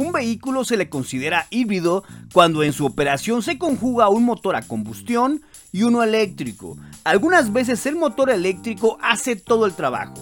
Un 0.00 0.12
vehículo 0.12 0.64
se 0.64 0.78
le 0.78 0.88
considera 0.88 1.46
híbrido 1.50 2.04
cuando 2.32 2.62
en 2.62 2.72
su 2.72 2.86
operación 2.86 3.42
se 3.42 3.58
conjuga 3.58 4.08
un 4.08 4.24
motor 4.24 4.56
a 4.56 4.62
combustión 4.62 5.42
y 5.72 5.82
uno 5.82 6.02
eléctrico. 6.02 6.78
Algunas 7.04 7.52
veces 7.52 7.84
el 7.84 7.96
motor 7.96 8.30
eléctrico 8.30 8.96
hace 9.02 9.36
todo 9.36 9.66
el 9.66 9.74
trabajo. 9.74 10.14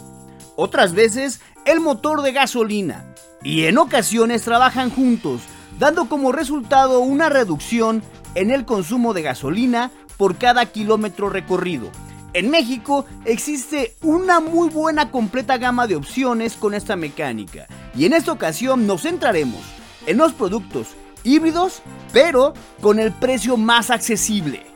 Otras 0.57 0.95
veces 0.95 1.41
el 1.65 1.79
motor 1.79 2.23
de 2.23 2.33
gasolina. 2.33 3.15
Y 3.45 3.67
en 3.67 3.79
ocasiones 3.79 4.43
trabajan 4.43 4.91
juntos, 4.91 5.43
dando 5.79 6.09
como 6.09 6.33
resultado 6.33 6.99
una 6.99 7.29
reducción 7.29 8.03
en 8.35 8.51
el 8.51 8.65
consumo 8.65 9.15
de 9.15 9.23
gasolina 9.23 9.93
por 10.17 10.39
cada 10.39 10.67
kilómetro 10.67 11.31
recorrido. 11.31 11.89
En 12.33 12.51
México 12.51 13.07
existe 13.25 13.95
una 14.03 14.41
muy 14.41 14.71
buena 14.71 15.13
completa 15.13 15.57
gama 15.57 15.87
de 15.87 15.95
opciones 15.95 16.55
con 16.55 16.75
esta 16.75 16.97
mecánica 16.97 17.69
y 17.97 18.07
en 18.07 18.13
esta 18.13 18.33
ocasión 18.33 18.87
nos 18.87 19.03
centraremos 19.03 19.63
en 20.07 20.17
los 20.17 20.33
productos 20.33 20.89
híbridos 21.25 21.83
pero 22.13 22.55
con 22.81 22.99
el 22.99 23.13
precio 23.13 23.57
más 23.57 23.91
accesible. 23.91 24.67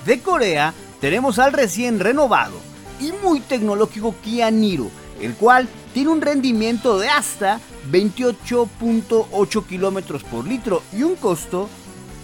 De 0.07 0.21
Corea 0.21 0.73
tenemos 1.01 1.41
al 1.41 1.53
recién 1.53 1.99
renovado 1.99 2.55
y 3.01 3.11
muy 3.25 3.41
tecnológico 3.41 4.15
Kia 4.23 4.53
Niro 4.53 4.89
el 5.21 5.35
cual 5.35 5.67
tiene 5.95 6.11
un 6.11 6.21
rendimiento 6.21 7.01
de 7.01 7.09
hasta 7.09 7.59
28.8 7.91 9.67
kilómetros 9.67 10.23
por 10.23 10.47
litro 10.47 10.81
y 10.93 11.03
un 11.03 11.17
costo 11.17 11.69